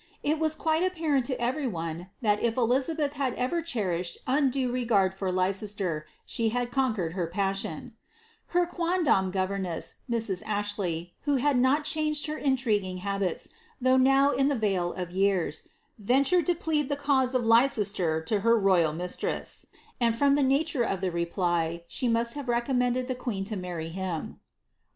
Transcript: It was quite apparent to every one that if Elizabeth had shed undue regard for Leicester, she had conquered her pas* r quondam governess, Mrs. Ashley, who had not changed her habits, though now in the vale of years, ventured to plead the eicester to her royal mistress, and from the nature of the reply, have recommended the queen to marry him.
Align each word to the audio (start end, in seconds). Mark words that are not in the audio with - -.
It 0.23 0.39
was 0.39 0.55
quite 0.55 0.81
apparent 0.81 1.25
to 1.25 1.39
every 1.39 1.67
one 1.67 2.09
that 2.23 2.41
if 2.41 2.57
Elizabeth 2.57 3.13
had 3.13 3.37
shed 3.67 4.07
undue 4.25 4.71
regard 4.71 5.13
for 5.13 5.31
Leicester, 5.31 6.07
she 6.25 6.49
had 6.49 6.71
conquered 6.71 7.13
her 7.13 7.27
pas* 7.27 7.63
r 7.63 8.65
quondam 8.65 9.29
governess, 9.31 9.99
Mrs. 10.09 10.41
Ashley, 10.47 11.13
who 11.25 11.35
had 11.35 11.55
not 11.59 11.83
changed 11.83 12.25
her 12.25 12.39
habits, 12.39 13.49
though 13.79 13.97
now 13.97 14.31
in 14.31 14.47
the 14.47 14.57
vale 14.57 14.91
of 14.93 15.11
years, 15.11 15.67
ventured 15.99 16.47
to 16.47 16.55
plead 16.55 16.89
the 16.89 16.97
eicester 16.99 18.23
to 18.25 18.39
her 18.39 18.57
royal 18.57 18.93
mistress, 18.93 19.67
and 19.99 20.15
from 20.17 20.33
the 20.33 20.41
nature 20.41 20.81
of 20.81 21.01
the 21.01 21.11
reply, 21.11 21.83
have 22.03 22.47
recommended 22.49 23.07
the 23.07 23.13
queen 23.13 23.43
to 23.43 23.55
marry 23.55 23.89
him. 23.89 24.39